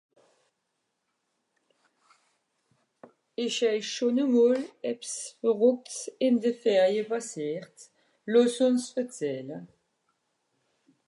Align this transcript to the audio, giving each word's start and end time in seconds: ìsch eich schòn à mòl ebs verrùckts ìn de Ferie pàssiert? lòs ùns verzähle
ìsch 3.43 3.61
eich 3.69 3.87
schòn 3.93 4.15
à 4.23 4.25
mòl 4.33 4.57
ebs 4.91 5.11
verrùckts 5.43 5.97
ìn 6.25 6.35
de 6.43 6.51
Ferie 6.61 7.03
pàssiert? 7.09 7.75
lòs 8.31 8.55
ùns 8.67 8.83
verzähle 8.95 9.57